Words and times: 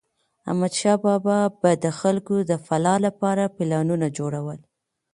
احمدشاه 0.49 0.97
بابا 1.05 1.39
به 1.61 1.71
د 1.83 1.85
خلکو 1.99 2.35
د 2.49 2.51
فلاح 2.65 2.97
لپاره 3.07 3.51
پلانونه 3.55 4.07
جوړول. 4.17 4.59